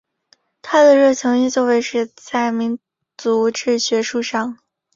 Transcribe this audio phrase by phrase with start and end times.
[0.63, 2.79] 他的热情依旧维持在民
[3.15, 4.57] 族志学术上。